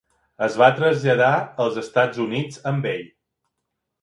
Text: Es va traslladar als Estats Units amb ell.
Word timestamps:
Es 0.45 0.55
va 0.61 0.69
traslladar 0.79 1.29
als 1.67 1.77
Estats 1.83 2.23
Units 2.25 2.59
amb 2.73 2.89
ell. 2.95 3.05